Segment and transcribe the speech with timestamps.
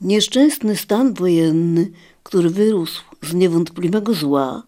[0.00, 1.90] Nieszczęsny stan wojenny,
[2.22, 4.62] który wyrósł z niewątpliwego zła,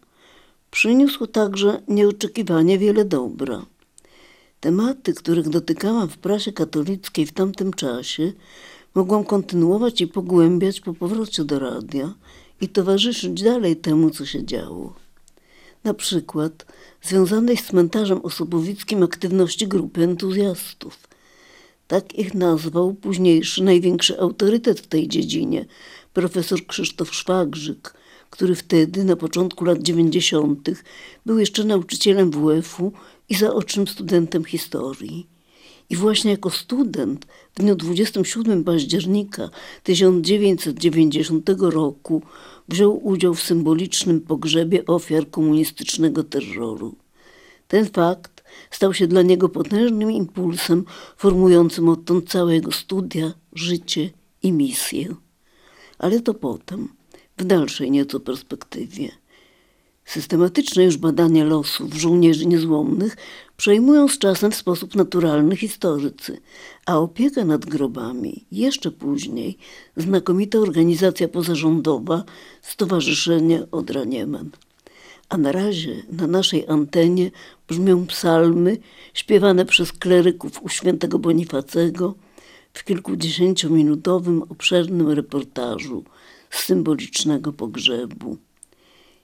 [0.71, 3.67] przyniósł także nieoczekiwanie wiele dobra.
[4.61, 8.33] Tematy, których dotykałam w prasie katolickiej w tamtym czasie,
[8.95, 12.15] mogłam kontynuować i pogłębiać po powrocie do radia
[12.61, 14.95] i towarzyszyć dalej temu, co się działo.
[15.85, 16.67] Na przykład
[17.03, 21.10] związanej z cmentarzem osobowickim aktywności grupy entuzjastów.
[21.91, 25.65] Tak ich nazwał późniejszy największy autorytet w tej dziedzinie,
[26.13, 27.95] profesor Krzysztof Szwagrzyk,
[28.31, 30.85] który wtedy, na początku lat dziewięćdziesiątych,
[31.27, 32.93] był jeszcze nauczycielem WF-u
[33.29, 35.27] i zaocznym studentem historii.
[35.91, 39.51] I właśnie jako student w dniu 27 października
[39.83, 42.23] 1990 roku
[42.69, 46.95] wziął udział w symbolicznym pogrzebie ofiar komunistycznego terroru.
[47.69, 48.40] Ten fakt
[48.71, 50.85] stał się dla niego potężnym impulsem
[51.17, 54.11] formującym odtąd całe jego studia, życie
[54.43, 55.15] i misję.
[55.99, 56.89] Ale to potem,
[57.39, 59.11] w dalszej nieco perspektywie.
[60.05, 63.17] Systematyczne już badania losów żołnierzy niezłomnych
[63.57, 66.41] przejmują z czasem w sposób naturalny historycy,
[66.87, 69.59] a opiekę nad grobami jeszcze później
[69.97, 72.25] znakomita organizacja pozarządowa
[72.63, 74.51] Stowarzyszenie Odra Niemen.
[75.31, 77.31] A na razie na naszej antenie
[77.69, 78.79] brzmią psalmy
[79.15, 82.15] śpiewane przez kleryków u świętego Bonifacego
[82.73, 86.05] w kilkudziesięciominutowym obszernym reportażu
[86.51, 88.37] z symbolicznego pogrzebu.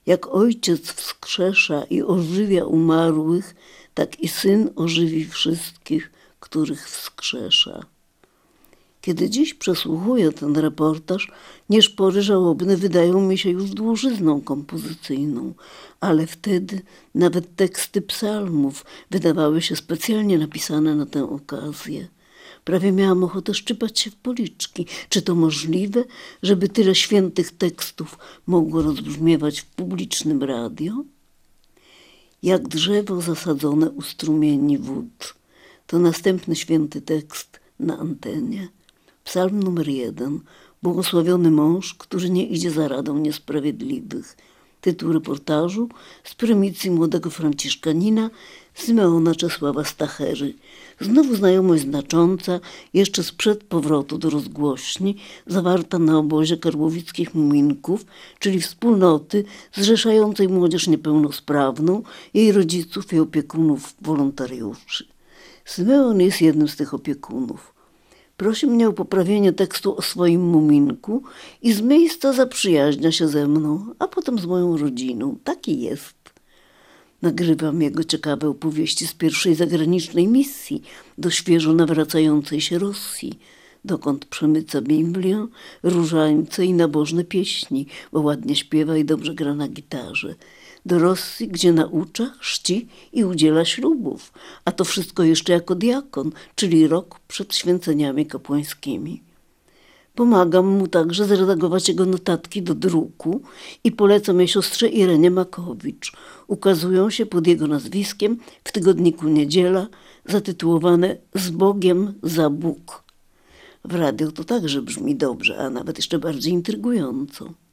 [0.07, 3.55] Jak ojciec wskrzesza i ożywia umarłych,
[3.95, 7.96] tak i syn ożywi wszystkich, których wskrzesza.
[9.07, 11.33] Kiedy dziś przesłuchuję ten reportaż,
[11.71, 15.55] nieszpory żałobne wydają mi się już dłużyzną kompozycyjną,
[16.01, 16.81] ale wtedy
[17.15, 22.09] nawet teksty psalmów wydawały się specjalnie napisane na tę okazję.
[22.65, 24.87] Prawie miałam ochotę szczypać się w policzki.
[25.09, 26.05] Czy to możliwe,
[26.43, 31.05] żeby tyle świętych tekstów mogło rozbrzmiewać w publicznym radio?
[32.43, 35.34] Jak drzewo zasadzone u strumieni wód.
[35.87, 38.69] To następny święty tekst na antenie.
[39.26, 40.41] Psalm numer jeden.
[40.82, 44.37] Błogosławiony mąż, który nie idzie za radą niesprawiedliwych.
[44.81, 45.88] Tytuł reportażu
[46.25, 48.31] z prymicji młodego franciszkanina
[48.75, 50.54] Symeona Czesława Stachery.
[51.00, 52.60] Znowu znajomość znacząca,
[52.94, 55.16] jeszcze sprzed powrotu do rozgłośni,
[55.47, 58.06] zawarta na obozie karłowickich muminków,
[58.38, 62.03] czyli wspólnoty zrzeszającej młodzież niepełnosprawną,
[62.34, 65.06] jej rodziców i opiekunów wolontariuszy.
[65.64, 67.75] Symeon jest jednym z tych opiekunów.
[68.37, 71.23] Prosi mnie o poprawienie tekstu o swoim muminku
[71.63, 75.37] i z miejsca zaprzyjaźnia się ze mną, a potem z moją rodziną.
[75.45, 76.15] Taki jest.
[77.23, 80.83] Nagrywam jego ciekawe opowieści z pierwszej zagranicznej misji
[81.19, 83.39] do świeżo nawracającej się Rosji,
[83.85, 85.47] dokąd przemyca Biblię,
[85.83, 90.35] różańce i nabożne pieśni, bo ładnie śpiewa i dobrze gra na gitarze.
[90.87, 94.33] Do Rosji, gdzie naucza, chrzci i udziela ślubów,
[94.65, 99.23] a to wszystko jeszcze jako diakon, czyli rok przed święceniami kapłańskimi.
[100.15, 103.43] Pomagam mu także zredagować jego notatki do druku
[103.85, 106.13] i polecam je siostrze Irenie Makowicz.
[106.47, 109.87] Ukazują się pod jego nazwiskiem w tygodniku Niedziela,
[110.25, 113.05] zatytułowane Z Bogiem za Bóg.
[113.85, 117.66] W radio to także brzmi dobrze, a nawet jeszcze bardziej intrygująco.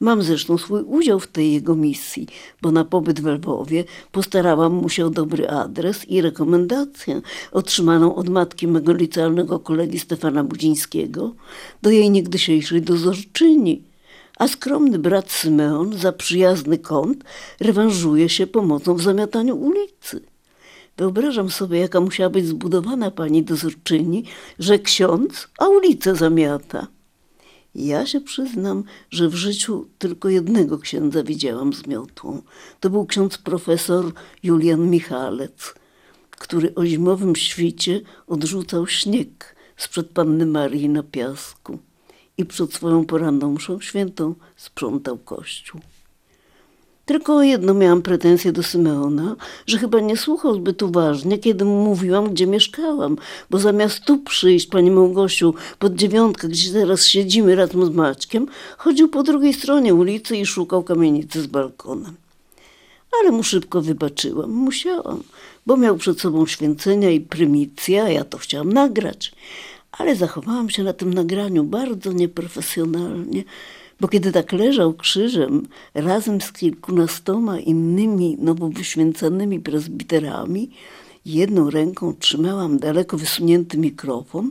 [0.00, 2.26] Mam zresztą swój udział w tej jego misji,
[2.62, 7.20] bo na pobyt w Lwowie postarałam mu się o dobry adres i rekomendację
[7.52, 11.34] otrzymaną od matki mego licealnego kolegi Stefana Budzińskiego
[11.82, 13.82] do jej niegdysiejszej dozorczyni.
[14.38, 17.24] A skromny brat Symeon za przyjazny kąt
[17.60, 20.20] rewanżuje się pomocą w zamiataniu ulicy.
[20.96, 24.24] Wyobrażam sobie, jaka musiała być zbudowana pani dozorczyni,
[24.58, 26.86] że ksiądz, a ulicę zamiata.
[27.78, 32.42] Ja się przyznam, że w życiu tylko jednego księdza widziałam z miotłą.
[32.80, 35.74] To był ksiądz profesor Julian Michalec,
[36.30, 41.78] który o zimowym świcie odrzucał śnieg sprzed Panny Marii na piasku
[42.38, 45.80] i przed swoją poranną mszą świętą sprzątał kościół.
[47.06, 49.36] Tylko o jedno miałam pretensje do Symeona,
[49.66, 53.16] że chyba nie słuchał zbyt uważnie, kiedy mu mówiłam, gdzie mieszkałam,
[53.50, 58.46] bo zamiast tu przyjść, pani Małgosiu, pod dziewiątkę, gdzie teraz siedzimy razem z Maćkiem,
[58.78, 62.14] chodził po drugiej stronie ulicy i szukał kamienicy z balkonem.
[63.20, 65.22] Ale mu szybko wybaczyłam, musiałam,
[65.66, 69.32] bo miał przed sobą święcenia i prymicje, a ja to chciałam nagrać.
[69.92, 73.44] Ale zachowałam się na tym nagraniu bardzo nieprofesjonalnie,
[74.00, 80.70] bo kiedy tak leżał krzyżem razem z kilkunastoma innymi nowo wyświęcanymi prezbiterami,
[81.24, 84.50] jedną ręką trzymałam daleko wysunięty mikrofon,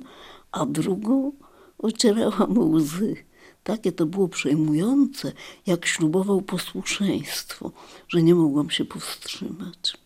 [0.52, 1.32] a drugą
[1.78, 3.16] ocierałam łzy.
[3.64, 5.32] Takie to było przejmujące,
[5.66, 7.72] jak ślubował posłuszeństwo,
[8.08, 9.98] że nie mogłam się powstrzymać.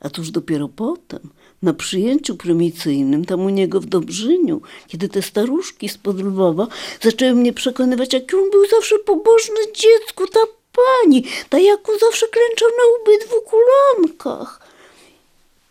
[0.00, 1.20] A tuż dopiero potem,
[1.62, 6.66] na przyjęciu prymicyjnym, tam u niego w Dobrzyniu, kiedy te staruszki spod Lwowa
[7.00, 10.40] zaczęły mnie przekonywać, jaki on był zawsze pobożny dziecku, ta
[10.72, 14.60] pani, ta jaku zawsze klęczał na obydwu kulankach.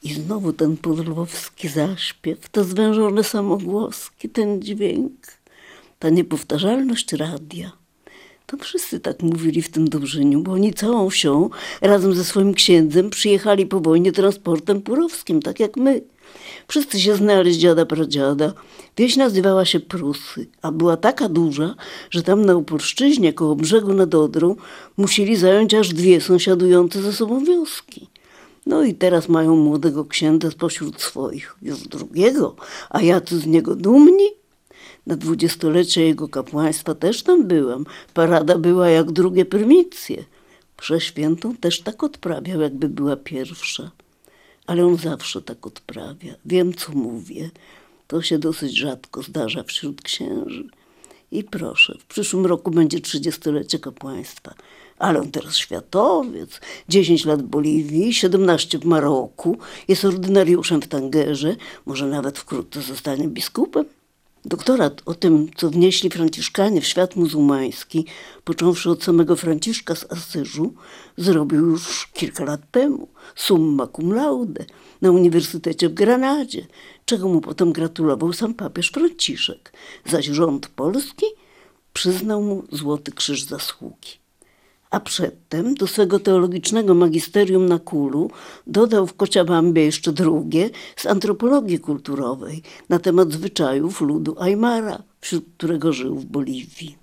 [0.04, 5.14] I znowu ten podlwowski zaśpiew, te zwężone samogłoski, ten dźwięk,
[6.00, 7.83] ta niepowtarzalność radia.
[8.46, 11.50] To wszyscy tak mówili w tym Dobrzyniu, bo oni całą wsią
[11.82, 16.02] razem ze swoim księdzem przyjechali po wojnie transportem purowskim, tak jak my.
[16.68, 18.54] Wszyscy się znali z dziada pradziada.
[18.98, 21.76] Wieś nazywała się Prusy, a była taka duża,
[22.10, 24.56] że tam na Opolszczyźnie koło brzegu nad Odrą
[24.98, 28.08] musieli zająć aż dwie sąsiadujące ze sobą wioski.
[28.66, 32.56] No i teraz mają młodego księdza spośród swoich, już drugiego,
[32.90, 34.43] a jacy z niego dumni?
[35.08, 37.86] Na dwudziestolecie jego kapłaństwa też tam byłam.
[38.14, 40.24] Parada była jak drugie prymitcje.
[40.78, 43.92] Przeświętą też tak odprawiał, jakby była pierwsza.
[44.68, 46.34] Ale on zawsze tak odprawia.
[46.46, 47.50] Wiem, co mówię.
[48.08, 50.68] To się dosyć rzadko zdarza wśród księży.
[51.32, 54.54] I proszę, w przyszłym roku będzie trzydziestolecie kapłaństwa.
[55.00, 56.60] Ale on teraz światowiec,
[56.90, 59.58] 10 lat w Boliwii, 17 w Maroku,
[59.88, 61.56] jest ordynariuszem w Tangerze,
[61.86, 63.86] może nawet wkrótce zostanie biskupem.
[64.46, 68.06] Doktorat o tym, co wnieśli Franciszkanie w świat muzułmański,
[68.44, 70.74] począwszy od samego Franciszka z Asyżu,
[71.18, 74.66] zrobił już kilka lat temu, summa cum laude,
[75.02, 76.68] na Uniwersytecie w Granadzie,
[77.06, 79.74] czego mu potem gratulował sam papież Franciszek,
[80.06, 81.26] zaś rząd polski
[81.94, 84.23] przyznał mu Złoty Krzyż Zasługi
[84.94, 88.32] a przedtem do swego teologicznego magisterium na Kulu
[88.68, 95.94] dodał w Kociabambie jeszcze drugie z antropologii kulturowej na temat zwyczajów ludu Aymara, wśród którego
[95.94, 96.98] żył w Boliwii.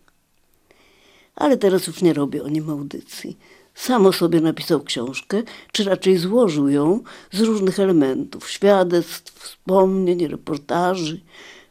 [1.36, 3.36] Ale teraz już nie robię o nim audycji.
[3.74, 5.42] Sam o sobie napisał książkę,
[5.72, 7.00] czy raczej złożył ją
[7.32, 11.20] z różnych elementów, świadectw, wspomnień, reportaży.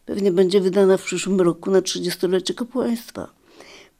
[0.05, 3.38] Pewnie będzie wydana w przyszłym roku na trzydziestolecie kapłaństwa.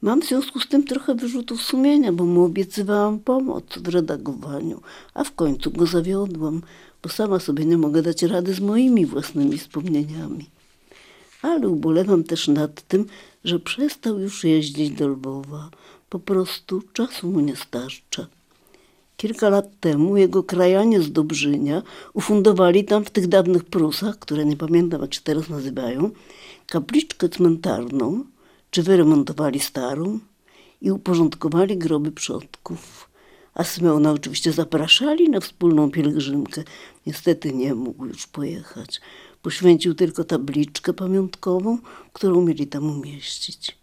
[0.02, 4.80] Mam w związku z tym trochę wyrzutów sumienia, bo mu obiecywałam pomoc w redagowaniu,
[5.14, 6.62] a w końcu go zawiodłam,
[7.02, 10.46] bo sama sobie nie mogę dać rady z moimi własnymi wspomnieniami.
[11.42, 13.06] Ale ubolewam też nad tym,
[13.44, 15.70] że przestał już jeździć do Lwowa.
[16.10, 18.26] Po prostu czasu mu nie starcza.
[19.16, 21.82] Kilka lat temu jego krajanie z Dobrzynia
[22.14, 26.10] ufundowali tam w tych dawnych Prusach, które nie pamiętam jak się teraz nazywają,
[26.66, 28.24] kapliczkę cmentarną,
[28.70, 30.18] czy wyremontowali starą
[30.82, 33.10] i uporządkowali groby przodków.
[33.54, 36.62] A Symeona oczywiście zapraszali na wspólną pielgrzymkę.
[37.06, 39.00] Niestety nie mógł już pojechać.
[39.42, 41.78] Poświęcił tylko tabliczkę pamiątkową,
[42.12, 43.80] którą mieli tam umieścić.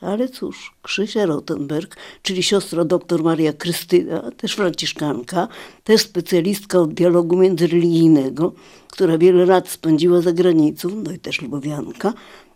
[0.00, 5.48] Ale cóż, Krzysia Rottenberg, czyli siostra doktor Maria Krystyna, też franciszkanka,
[5.84, 8.52] też specjalistka od dialogu międzyreligijnego,
[8.88, 12.12] która wiele lat spędziła za granicą, no i też lubowianka,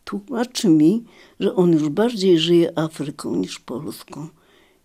[0.09, 1.05] tłumaczy mi,
[1.41, 4.29] że on już bardziej żyje Afryką niż Polską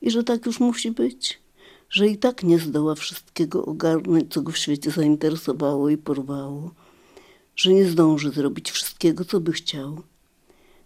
[0.02, 1.40] i że tak już musi być,
[1.90, 6.72] że i tak nie zdoła wszystkiego ogarnąć, co go w świecie zainteresowało i porwało,
[7.56, 10.02] że nie zdąży zrobić wszystkiego, co by chciał.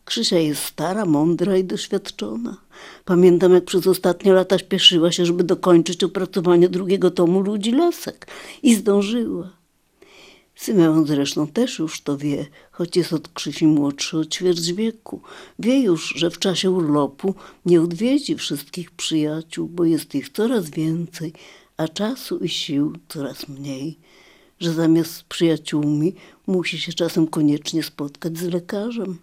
[0.05, 2.57] Krzysia jest stara, mądra i doświadczona.
[3.05, 8.27] Pamiętam, jak przez ostatnie lata śpieszyła się, żeby dokończyć opracowanie drugiego tomu Ludzi Lasek
[8.63, 9.56] i zdążyła.
[10.57, 15.21] Symeon zresztą też już to wie, choć jest od Krzysi młodszy o ćwierć wieku.
[15.59, 17.35] Wie już, że w czasie urlopu
[17.65, 21.33] nie odwiedzi wszystkich przyjaciół, bo jest ich coraz więcej,
[21.77, 23.99] a czasu i sił coraz mniej.
[24.59, 26.15] Że zamiast z przyjaciółmi
[26.47, 29.17] musi się czasem koniecznie spotkać z lekarzem.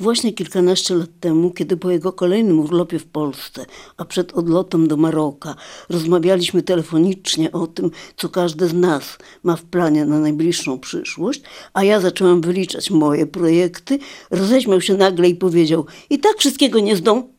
[0.00, 4.96] Właśnie kilkanaście lat temu, kiedy po jego kolejnym urlopie w Polsce, a przed odlotem do
[4.96, 5.54] Maroka,
[5.88, 11.84] rozmawialiśmy telefonicznie o tym, co każdy z nas ma w planie na najbliższą przyszłość, a
[11.84, 13.98] ja zaczęłam wyliczać moje projekty,
[14.30, 17.32] roześmiał się nagle i powiedział: I tak wszystkiego nie zdą.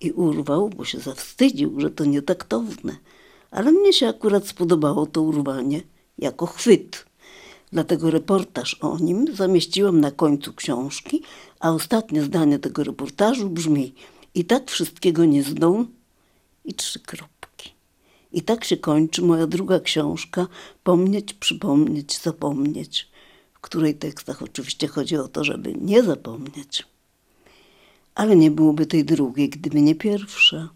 [0.00, 2.96] I urwał, bo się zawstydził, że to nietaktowne.
[3.50, 5.80] Ale mnie się akurat spodobało to urwanie
[6.18, 7.04] jako chwyt.
[7.72, 11.22] Dlatego reportaż o nim zamieściłam na końcu książki,
[11.60, 13.94] a ostatnie zdanie tego reportażu brzmi
[14.34, 15.86] i tak wszystkiego nie zdą
[16.64, 17.70] i trzy kropki.
[18.32, 20.46] I tak się kończy moja druga książka
[20.84, 23.08] Pomnieć, przypomnieć, zapomnieć,
[23.54, 26.84] w której tekstach oczywiście chodzi o to, żeby nie zapomnieć.
[28.14, 30.68] Ale nie byłoby tej drugiej, gdyby nie pierwsza.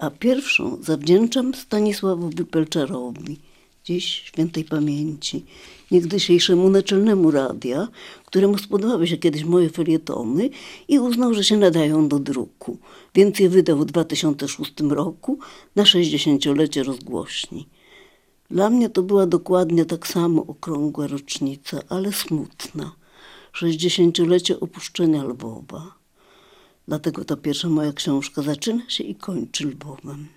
[0.00, 3.40] A pierwszą zawdzięczam Stanisławowi Pelczarowi,
[3.84, 5.44] dziś świętej pamięci,
[5.90, 7.88] niegdysiejszemu naczelnemu radia,
[8.24, 10.50] któremu spodobały się kiedyś moje felietony
[10.88, 12.78] i uznał, że się nadają do druku,
[13.14, 15.38] więc je wydał w 2006 roku
[15.76, 17.68] na 60-lecie rozgłośni.
[18.50, 22.92] Dla mnie to była dokładnie tak samo okrągła rocznica, ale smutna.
[23.54, 25.94] 60-lecie opuszczenia Lwowa.
[26.88, 30.28] Dlatego ta pierwsza moja książka zaczyna się i kończy Lwowem.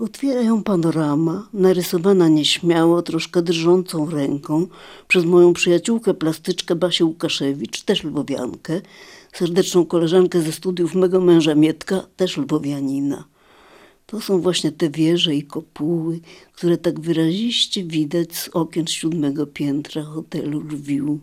[0.00, 4.66] Otwiera ją panorama, narysowana nieśmiało, troszkę drżącą ręką
[5.08, 8.80] przez moją przyjaciółkę plastyczkę Basię Łukaszewicz, też lwowiankę,
[9.32, 13.24] serdeczną koleżankę ze studiów mego męża Mietka, też lwowianina.
[14.06, 16.20] To są właśnie te wieże i kopuły,
[16.52, 21.18] które tak wyraziście widać z okien siódmego piętra hotelu Lwiu.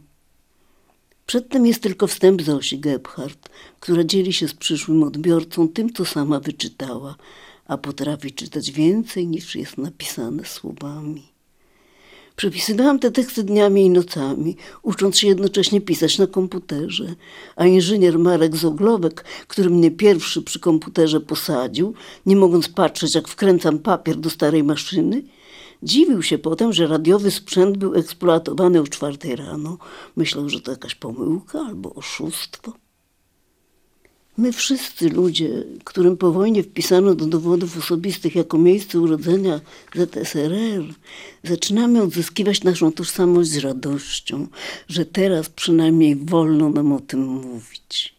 [1.26, 6.40] Przedtem jest tylko wstęp Zosi Gebhardt, która dzieli się z przyszłym odbiorcą tym, co sama
[6.40, 7.16] wyczytała,
[7.68, 11.38] a potrafi czytać więcej niż jest napisane słowami.
[12.36, 17.16] Przepisywałam te teksty dniami i nocami, ucząc się jednocześnie pisać na komputerze,
[17.56, 21.94] a inżynier Marek Zoglowek, który mnie pierwszy przy komputerze posadził,
[22.26, 25.24] nie mogąc patrzeć, jak wkręcam papier do starej maszyny,
[25.84, 29.78] dziwił się potem, że radiowy sprzęt był eksploatowany o czwartej rano.
[30.16, 32.74] Myślał, że to jakaś pomyłka albo oszustwo.
[34.38, 39.62] My wszyscy ludzie, którym po wojnie wpisano do dowodów osobistych jako miejsce urodzenia
[39.96, 40.84] ZSRR,
[41.44, 44.48] zaczynamy odzyskiwać naszą tożsamość z radością,
[44.88, 48.16] że teraz przynajmniej wolno nam o tym mówić.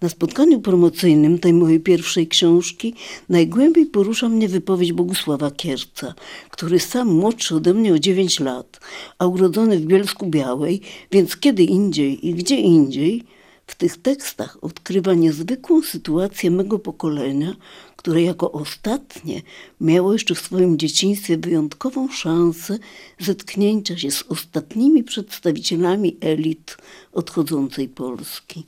[0.00, 2.94] Na spotkaniu promocyjnym tej mojej pierwszej książki
[3.28, 6.14] najgłębiej porusza mnie wypowiedź Bogusława Kierca,
[6.50, 8.80] który sam młodszy ode mnie o 9 lat,
[9.18, 10.80] a urodzony w Bielsku Białej,
[11.12, 13.22] więc kiedy indziej i gdzie indziej–
[13.70, 17.56] w tych tekstach odkrywa niezwykłą sytuację mego pokolenia,
[17.96, 19.42] które jako ostatnie
[19.80, 22.78] miało jeszcze w swoim dzieciństwie wyjątkową szansę
[23.18, 26.76] zetknięcia się z ostatnimi przedstawicielami elit
[27.12, 28.66] odchodzącej Polski.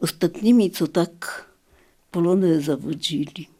[0.00, 1.50] Ostatnimi, co tak
[2.10, 3.55] Polonę zawodzili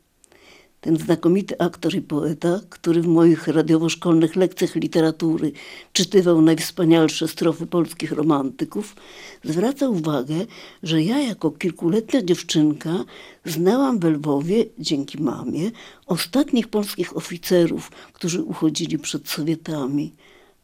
[0.86, 5.52] ten znakomity aktor i poeta, który w moich radiowo-szkolnych lekcjach literatury
[5.92, 8.96] czytywał najwspanialsze strofy polskich romantyków,
[9.44, 10.34] zwraca uwagę,
[10.82, 13.04] że ja jako kilkuletnia dziewczynka
[13.44, 15.70] znałam w Lwowie, dzięki mamie,
[16.06, 20.12] ostatnich polskich oficerów, którzy uchodzili przed Sowietami,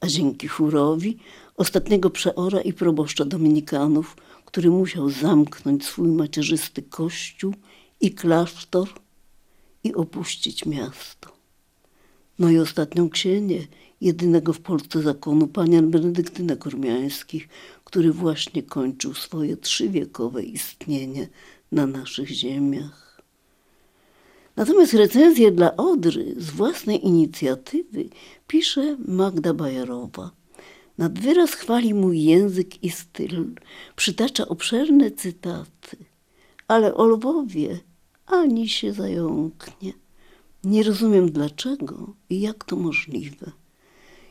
[0.01, 1.17] a dzięki chórowi
[1.57, 7.55] ostatniego przeora i proboszcza dominikanów, który musiał zamknąć swój macierzysty kościół
[8.01, 9.02] i klasztor
[9.85, 11.33] i opuścić miasto.
[12.39, 13.57] No i ostatnią księgę
[14.01, 17.49] jedynego w Polsce zakonu panian Benedyktynek Ormiańskich,
[17.85, 21.29] który właśnie kończył swoje trzywiekowe istnienie
[21.73, 23.23] na naszych ziemiach.
[24.57, 28.09] Natomiast recenzję dla Odry z własnej inicjatywy
[28.47, 30.31] pisze Magda Bajerowa.
[30.99, 33.55] Nad wyraz chwali mój język i styl,
[33.97, 35.97] przytacza obszerne cytaty,
[36.69, 37.81] ale o Lwowie
[38.33, 39.93] ani się zająknie.
[40.65, 43.53] Nie rozumiem dlaczego i jak to możliwe.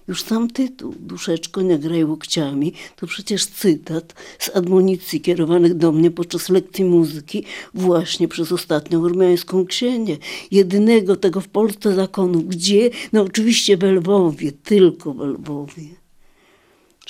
[0.08, 6.12] Już sam tytuł, duszeczko nie graj łokciami, to przecież cytat z admonicji kierowanych do mnie
[6.12, 7.44] podczas lekcji muzyki
[7.74, 10.18] właśnie przez ostatnią ormiańską księgę.
[10.52, 12.42] Jedynego tego w Polsce zakonu.
[12.42, 12.90] Gdzie?
[13.14, 16.02] No oczywiście w Lwowie, tylko w Lwowie.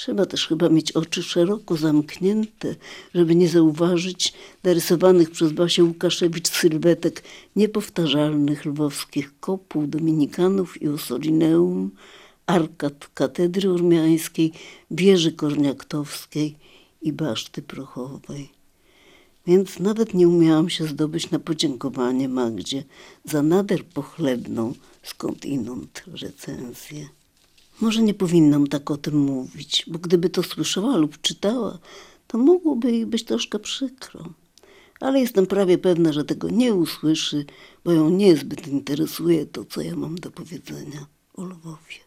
[0.01, 2.75] Trzeba też chyba mieć oczy szeroko zamknięte,
[3.15, 7.23] żeby nie zauważyć narysowanych przez Basię Łukaszewicz sylwetek
[7.55, 11.91] niepowtarzalnych lwowskich kopuł dominikanów i osolineum,
[12.45, 14.51] arkad katedry urmiańskiej,
[14.91, 16.55] wieży korniaktowskiej
[17.01, 18.49] i baszty prochowej.
[19.47, 22.83] Więc nawet nie umiałam się zdobyć na podziękowanie Magdzie
[23.25, 27.20] za nader pochlebną skądinąd recenzję.
[27.81, 31.79] Może nie powinnam tak o tym mówić, bo gdyby to słyszała lub czytała,
[32.27, 34.25] to mogłoby jej być troszkę przykro.
[34.99, 37.45] Ale jestem prawie pewna, że tego nie usłyszy,
[37.83, 41.99] bo ją niezbyt interesuje to, co ja mam do powiedzenia o Lwowie.